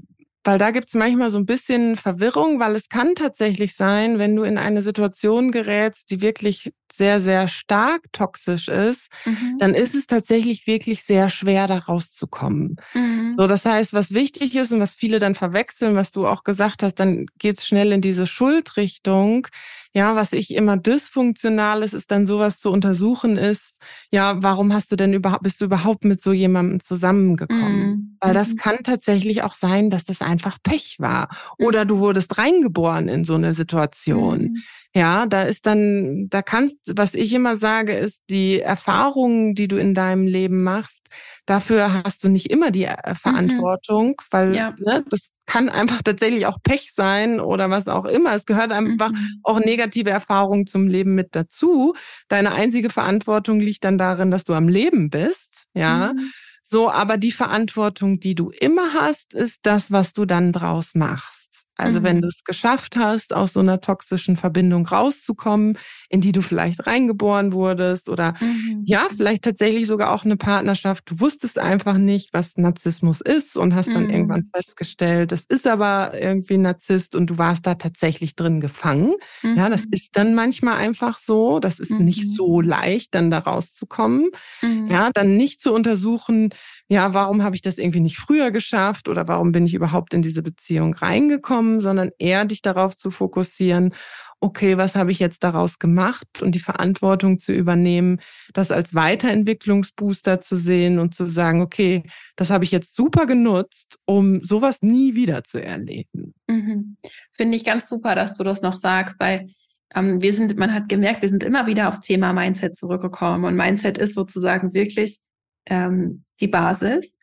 [0.44, 4.36] weil da gibt es manchmal so ein bisschen Verwirrung, weil es kann tatsächlich sein, wenn
[4.36, 9.58] du in eine Situation gerätst, die wirklich sehr, sehr stark toxisch ist, mhm.
[9.60, 12.76] dann ist es tatsächlich wirklich sehr schwer, da rauszukommen.
[12.94, 13.36] Mhm.
[13.38, 16.84] So, das heißt, was wichtig ist und was viele dann verwechseln, was du auch gesagt
[16.84, 19.48] hast, dann geht's schnell in diese Schuldrichtung.
[19.96, 23.76] Ja, was ich immer dysfunktional ist, ist dann sowas zu untersuchen ist,
[24.12, 27.88] ja, warum hast du denn überhaupt, bist du überhaupt mit so jemandem zusammengekommen?
[27.88, 28.18] Mhm.
[28.20, 28.56] Weil das mhm.
[28.58, 31.30] kann tatsächlich auch sein, dass das einfach Pech war.
[31.60, 31.66] Mhm.
[31.68, 34.42] Oder du wurdest reingeboren in so eine Situation.
[34.42, 34.64] Mhm.
[34.96, 39.78] Ja, da ist dann, da kannst, was ich immer sage, ist, die Erfahrungen, die du
[39.78, 41.08] in deinem Leben machst,
[41.48, 43.16] dafür hast du nicht immer die äh, mhm.
[43.16, 44.26] Verantwortung, mhm.
[44.32, 44.74] weil ja.
[44.80, 48.34] ne, das kann einfach tatsächlich auch Pech sein oder was auch immer.
[48.34, 49.40] Es gehört einfach mhm.
[49.44, 51.96] auch negative Erfahrungen zum Leben mit dazu.
[52.28, 56.14] Deine einzige Verantwortung liegt dann darin, dass du am Leben bist, ja.
[56.14, 56.32] Mhm.
[56.66, 61.43] So, aber die Verantwortung, die du immer hast, ist das, was du dann draus machst.
[61.54, 61.68] Hast.
[61.76, 62.04] Also mhm.
[62.04, 65.78] wenn du es geschafft hast, aus so einer toxischen Verbindung rauszukommen,
[66.10, 68.84] in die du vielleicht reingeboren wurdest oder mhm.
[68.86, 71.10] ja, vielleicht tatsächlich sogar auch eine Partnerschaft.
[71.10, 74.10] Du wusstest einfach nicht, was Narzissmus ist und hast dann mhm.
[74.12, 79.14] irgendwann festgestellt, das ist aber irgendwie Narzisst und du warst da tatsächlich drin gefangen.
[79.42, 79.92] Ja, das mhm.
[79.92, 81.60] ist dann manchmal einfach so.
[81.60, 82.32] Das ist nicht mhm.
[82.32, 84.30] so leicht, dann da rauszukommen.
[84.62, 86.54] Ja, dann nicht zu untersuchen,
[86.94, 90.22] ja, warum habe ich das irgendwie nicht früher geschafft oder warum bin ich überhaupt in
[90.22, 93.96] diese Beziehung reingekommen, sondern eher dich darauf zu fokussieren,
[94.40, 98.20] okay, was habe ich jetzt daraus gemacht und die Verantwortung zu übernehmen,
[98.54, 102.04] das als Weiterentwicklungsbooster zu sehen und zu sagen, okay,
[102.36, 106.36] das habe ich jetzt super genutzt, um sowas nie wieder zu erleben.
[106.48, 106.98] Mhm.
[107.32, 109.48] Finde ich ganz super, dass du das noch sagst, weil
[109.96, 113.56] ähm, wir sind, man hat gemerkt, wir sind immer wieder aufs Thema Mindset zurückgekommen und
[113.56, 115.20] Mindset ist sozusagen wirklich
[115.66, 117.16] ähm, die Basis.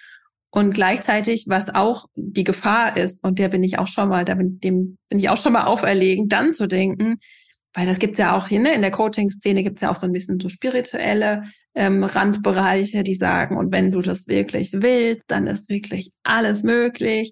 [0.52, 4.34] Und gleichzeitig, was auch die Gefahr ist, und der bin ich auch schon mal, da
[4.34, 7.18] bin, dem bin ich auch schon mal auferlegen, dann zu denken,
[7.72, 10.12] weil das gibt's ja auch hier, ne, in der Coaching-Szene gibt's ja auch so ein
[10.12, 15.68] bisschen so spirituelle ähm, Randbereiche, die sagen, und wenn du das wirklich willst, dann ist
[15.68, 17.30] wirklich alles möglich.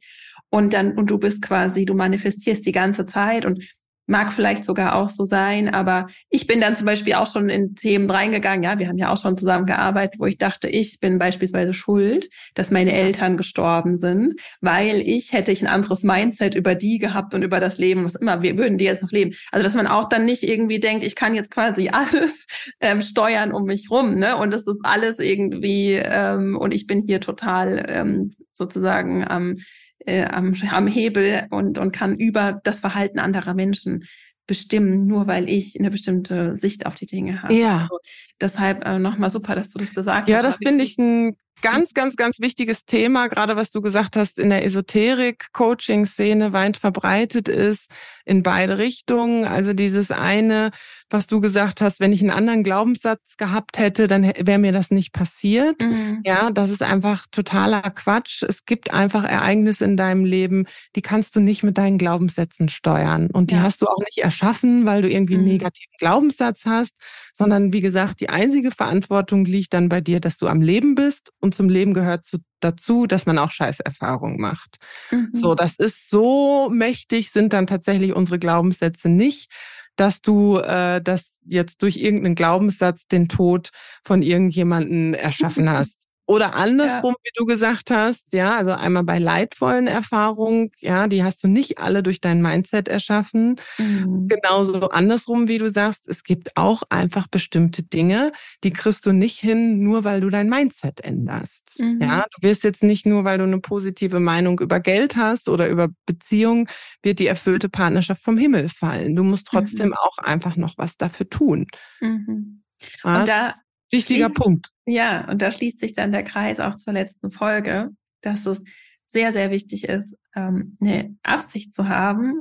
[0.51, 3.45] Und dann, und du bist quasi, du manifestierst die ganze Zeit.
[3.45, 3.65] Und
[4.09, 7.75] mag vielleicht sogar auch so sein, aber ich bin dann zum Beispiel auch schon in
[7.75, 11.19] Themen reingegangen, ja, wir haben ja auch schon zusammen gearbeitet, wo ich dachte, ich bin
[11.19, 16.75] beispielsweise schuld, dass meine Eltern gestorben sind, weil ich hätte ich ein anderes Mindset über
[16.75, 19.35] die gehabt und über das Leben, was immer, wir würden die jetzt noch leben.
[19.53, 22.47] Also dass man auch dann nicht irgendwie denkt, ich kann jetzt quasi alles
[22.81, 24.37] ähm, steuern um mich rum, ne?
[24.37, 29.57] Und das ist alles irgendwie ähm, und ich bin hier total ähm, sozusagen am
[30.07, 34.05] äh, am, am Hebel und, und kann über das Verhalten anderer Menschen
[34.47, 37.55] bestimmen, nur weil ich eine bestimmte Sicht auf die Dinge habe.
[37.55, 37.81] Ja.
[37.81, 37.99] Also
[38.41, 40.43] deshalb äh, nochmal super, dass du das gesagt ja, hast.
[40.43, 44.39] Ja, das finde ich ein ganz, ganz, ganz wichtiges Thema, gerade was du gesagt hast,
[44.39, 47.91] in der Esoterik-Coaching-Szene weit verbreitet ist,
[48.29, 49.45] in beide Richtungen.
[49.45, 50.71] Also dieses eine,
[51.11, 54.91] was du gesagt hast, wenn ich einen anderen Glaubenssatz gehabt hätte, dann wäre mir das
[54.91, 55.83] nicht passiert.
[55.83, 56.21] Mhm.
[56.25, 58.43] Ja, das ist einfach totaler Quatsch.
[58.43, 63.31] Es gibt einfach Ereignisse in deinem Leben, die kannst du nicht mit deinen Glaubenssätzen steuern.
[63.33, 63.63] Und die ja.
[63.63, 65.53] hast du auch nicht erschaffen, weil du irgendwie einen mhm.
[65.53, 66.95] negativen Glaubenssatz hast,
[67.33, 71.31] sondern wie gesagt, die einzige Verantwortung liegt dann bei dir, dass du am Leben bist
[71.41, 74.77] und zum Leben gehört zu, dazu, dass man auch Scheißerfahrungen macht.
[75.11, 75.31] Mhm.
[75.33, 79.51] So, das ist so mächtig, sind dann tatsächlich unsere Glaubenssätze nicht
[79.99, 83.71] dass du äh, das jetzt durch irgendeinen Glaubenssatz den Tod
[84.05, 86.08] von irgendjemanden erschaffen hast.
[86.29, 87.25] Oder andersrum, ja.
[87.25, 91.79] wie du gesagt hast, ja, also einmal bei leidvollen Erfahrungen, ja, die hast du nicht
[91.79, 93.57] alle durch dein Mindset erschaffen.
[93.79, 94.29] Mhm.
[94.29, 99.39] Genauso andersrum, wie du sagst, es gibt auch einfach bestimmte Dinge, die kriegst du nicht
[99.39, 101.81] hin, nur weil du dein Mindset änderst.
[101.81, 102.03] Mhm.
[102.03, 105.67] Ja, du wirst jetzt nicht nur, weil du eine positive Meinung über Geld hast oder
[105.67, 106.69] über Beziehung,
[107.03, 109.17] wird die erfüllte Partnerschaft vom Himmel fallen.
[109.17, 109.95] Du musst trotzdem mhm.
[109.95, 111.69] auch einfach noch was dafür tun.
[112.01, 112.63] Mhm.
[113.03, 113.55] Und da
[113.91, 114.69] Wichtiger schließt, Punkt.
[114.87, 118.63] Ja, und da schließt sich dann der Kreis auch zur letzten Folge, dass es
[119.11, 122.35] sehr, sehr wichtig ist, ähm, eine Absicht zu haben.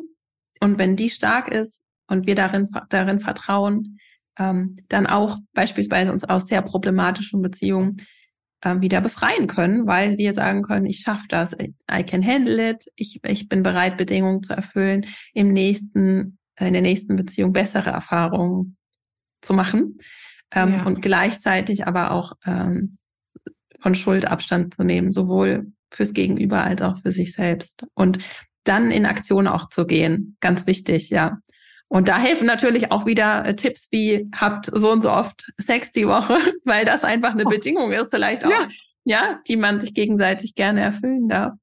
[0.60, 4.00] Und wenn die stark ist und wir darin, darin vertrauen,
[4.38, 7.98] ähm, dann auch beispielsweise uns aus sehr problematischen Beziehungen
[8.64, 12.86] ähm, wieder befreien können, weil wir sagen können, ich schaffe das, I can handle it,
[12.96, 18.78] ich, ich bin bereit, Bedingungen zu erfüllen, im nächsten, in der nächsten Beziehung bessere Erfahrungen
[19.42, 20.00] zu machen
[20.52, 20.84] ähm, ja.
[20.86, 22.98] und gleichzeitig aber auch ähm,
[23.80, 27.86] von Schuld Abstand zu nehmen, sowohl fürs Gegenüber als auch für sich selbst.
[27.94, 28.20] Und
[28.68, 30.36] dann in Aktion auch zu gehen.
[30.42, 31.40] Ganz wichtig, ja.
[31.90, 35.92] Und da helfen natürlich auch wieder äh, Tipps wie habt so und so oft Sex
[35.94, 37.50] die Woche, weil das einfach eine oh.
[37.50, 38.68] Bedingung ist, vielleicht auch, ja.
[39.06, 41.54] ja, die man sich gegenseitig gerne erfüllen darf.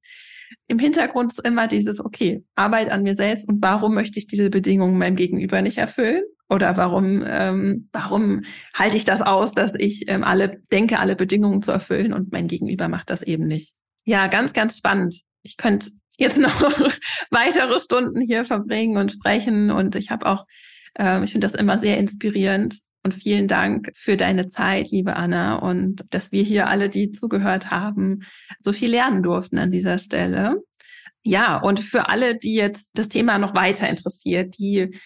[0.67, 4.49] Im Hintergrund ist immer dieses, okay, Arbeit an mir selbst und warum möchte ich diese
[4.49, 6.23] Bedingungen meinem Gegenüber nicht erfüllen?
[6.49, 11.63] Oder warum, ähm, warum halte ich das aus, dass ich ähm, alle denke, alle Bedingungen
[11.63, 13.73] zu erfüllen und mein Gegenüber macht das eben nicht?
[14.05, 15.21] Ja, ganz, ganz spannend.
[15.41, 16.61] Ich könnte jetzt noch
[17.31, 20.45] weitere Stunden hier verbringen und sprechen und ich habe auch,
[20.99, 22.79] äh, ich finde das immer sehr inspirierend.
[23.03, 27.69] Und vielen Dank für deine Zeit, liebe Anna, und dass wir hier alle, die zugehört
[27.69, 28.25] haben,
[28.59, 30.63] so viel lernen durften an dieser Stelle.
[31.21, 34.97] Ja, und für alle, die jetzt das Thema noch weiter interessiert, die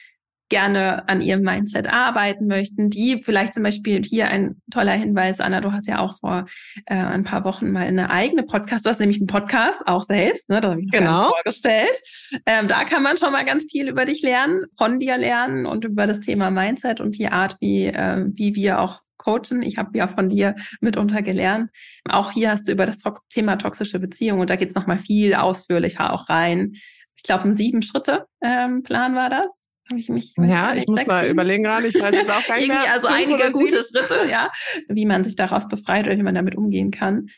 [0.49, 5.61] gerne an ihrem Mindset arbeiten möchten, die vielleicht zum Beispiel hier ein toller Hinweis, Anna,
[5.61, 6.45] du hast ja auch vor
[6.85, 10.49] äh, ein paar Wochen mal eine eigene Podcast, du hast nämlich einen Podcast auch selbst,
[10.49, 11.29] ne, das habe ich genau.
[11.29, 12.01] vorgestellt.
[12.45, 15.85] Ähm, da kann man schon mal ganz viel über dich lernen, von dir lernen und
[15.85, 19.61] über das Thema Mindset und die Art, wie, äh, wie wir auch coachen.
[19.61, 21.69] Ich habe ja von dir mitunter gelernt.
[22.09, 25.35] Auch hier hast du über das Thema toxische Beziehung und da geht's noch mal viel
[25.35, 26.73] ausführlicher auch rein
[27.19, 29.58] ich glaube, ein Sieben-Schritte-Plan ähm, war das.
[29.95, 32.71] Ich mich, ja, ich muss mal überlegen gerade, ich weiß es auch gar nicht.
[32.91, 34.51] Also einige gute Schritte, ja,
[34.87, 37.29] wie man sich daraus befreit oder wie man damit umgehen kann.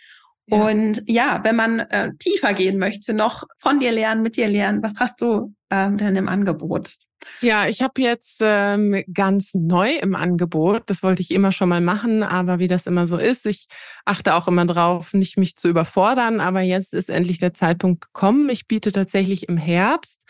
[0.47, 0.67] Ja.
[0.67, 4.83] Und ja, wenn man äh, tiefer gehen möchte, noch von dir lernen, mit dir lernen,
[4.83, 6.97] was hast du ähm, denn im Angebot?
[7.41, 10.83] Ja, ich habe jetzt ähm, ganz neu im Angebot.
[10.87, 13.67] Das wollte ich immer schon mal machen, aber wie das immer so ist, ich
[14.05, 16.39] achte auch immer drauf, nicht mich zu überfordern.
[16.39, 18.49] Aber jetzt ist endlich der Zeitpunkt gekommen.
[18.49, 20.21] Ich biete tatsächlich im Herbst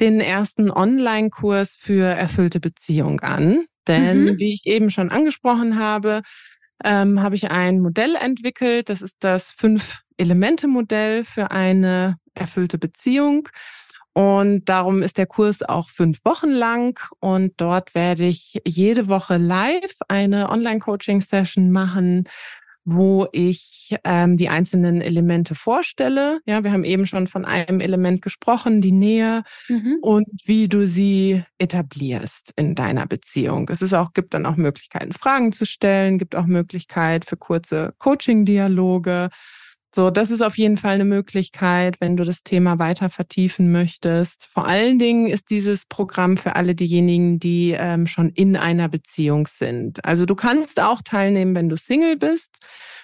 [0.00, 3.64] den ersten Online-Kurs für erfüllte Beziehung an.
[3.86, 4.38] Denn mhm.
[4.38, 6.22] wie ich eben schon angesprochen habe,
[6.84, 8.88] ähm, habe ich ein Modell entwickelt.
[8.88, 13.48] Das ist das Fünf-Elemente-Modell für eine erfüllte Beziehung.
[14.18, 16.98] Und darum ist der Kurs auch fünf Wochen lang.
[17.20, 22.24] Und dort werde ich jede Woche live eine Online-Coaching-Session machen,
[22.84, 26.40] wo ich ähm, die einzelnen Elemente vorstelle.
[26.46, 29.98] Ja, wir haben eben schon von einem Element gesprochen, die Nähe mhm.
[30.02, 33.68] und wie du sie etablierst in deiner Beziehung.
[33.68, 37.94] Es ist auch, gibt dann auch Möglichkeiten, Fragen zu stellen, gibt auch Möglichkeit für kurze
[37.98, 39.30] Coaching-Dialoge.
[39.98, 44.46] So, das ist auf jeden Fall eine Möglichkeit, wenn du das Thema weiter vertiefen möchtest.
[44.46, 49.48] Vor allen Dingen ist dieses Programm für alle diejenigen, die ähm, schon in einer Beziehung
[49.48, 50.04] sind.
[50.04, 52.58] Also du kannst auch teilnehmen, wenn du Single bist,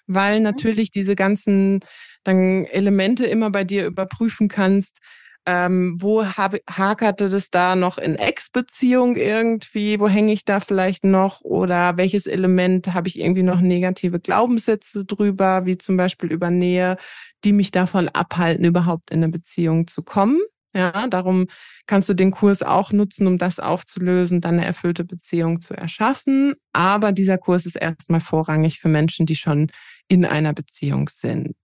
[0.06, 0.44] weil mhm.
[0.44, 1.80] natürlich diese ganzen
[2.22, 4.98] dann Elemente immer bei dir überprüfen kannst,
[5.46, 10.00] ähm, wo hab, hakerte das da noch in Ex-Beziehung irgendwie?
[10.00, 11.42] Wo hänge ich da vielleicht noch?
[11.42, 16.96] Oder welches Element habe ich irgendwie noch negative Glaubenssätze drüber, wie zum Beispiel über Nähe,
[17.44, 20.40] die mich davon abhalten, überhaupt in eine Beziehung zu kommen?
[20.74, 21.46] Ja, darum
[21.86, 26.54] kannst du den Kurs auch nutzen, um das aufzulösen, dann eine erfüllte Beziehung zu erschaffen.
[26.72, 29.70] Aber dieser Kurs ist erstmal vorrangig für Menschen, die schon
[30.08, 31.54] in einer Beziehung sind.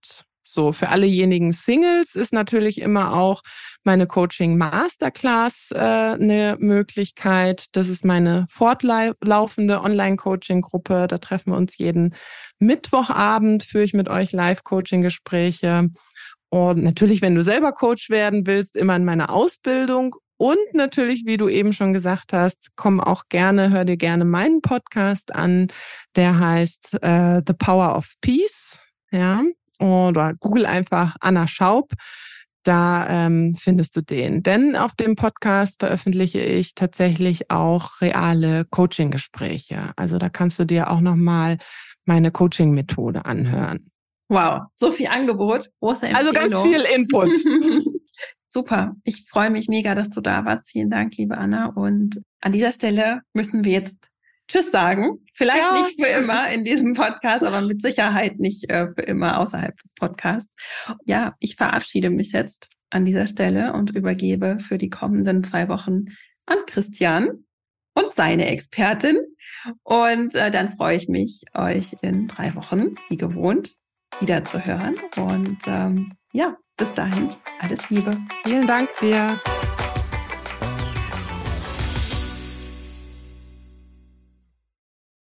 [0.51, 3.41] So, für allejenigen Singles ist natürlich immer auch
[3.83, 7.65] meine Coaching Masterclass äh, eine Möglichkeit.
[7.71, 11.07] Das ist meine fortlaufende Online-Coaching-Gruppe.
[11.07, 12.15] Da treffen wir uns jeden
[12.59, 15.89] Mittwochabend, führe ich mit euch Live-Coaching-Gespräche.
[16.49, 20.15] Und natürlich, wenn du selber Coach werden willst, immer in meiner Ausbildung.
[20.35, 24.61] Und natürlich, wie du eben schon gesagt hast, komm auch gerne, hör dir gerne meinen
[24.61, 25.67] Podcast an.
[26.15, 28.79] Der heißt äh, The Power of Peace.
[29.11, 29.43] Ja,
[29.81, 31.91] oder google einfach Anna Schaub.
[32.63, 34.43] Da ähm, findest du den.
[34.43, 39.93] Denn auf dem Podcast veröffentliche ich tatsächlich auch reale Coaching-Gespräche.
[39.95, 41.57] Also da kannst du dir auch nochmal
[42.05, 43.89] meine Coaching-Methode anhören.
[44.29, 45.69] Wow, so viel Angebot.
[45.79, 46.35] Große Empfehlung.
[46.37, 47.35] Also ganz viel Input.
[48.47, 48.95] Super.
[49.03, 50.69] Ich freue mich mega, dass du da warst.
[50.69, 51.67] Vielen Dank, liebe Anna.
[51.67, 54.10] Und an dieser Stelle müssen wir jetzt
[54.51, 55.19] Tschüss sagen.
[55.33, 55.81] Vielleicht ja.
[55.81, 59.93] nicht für immer in diesem Podcast, aber mit Sicherheit nicht äh, für immer außerhalb des
[59.93, 60.53] Podcasts.
[61.05, 66.05] Ja, ich verabschiede mich jetzt an dieser Stelle und übergebe für die kommenden zwei Wochen
[66.45, 67.45] an Christian
[67.93, 69.19] und seine Expertin.
[69.83, 73.75] Und äh, dann freue ich mich, euch in drei Wochen, wie gewohnt,
[74.19, 74.95] wieder zu hören.
[75.15, 77.29] Und ähm, ja, bis dahin,
[77.61, 78.17] alles Liebe.
[78.43, 79.39] Vielen Dank dir.